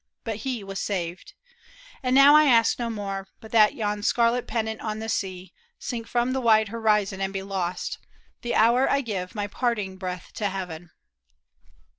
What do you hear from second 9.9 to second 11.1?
breath to heaven.